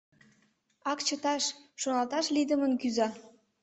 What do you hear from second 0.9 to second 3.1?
Ак чыташ, шоналташ лийдымын кӱза.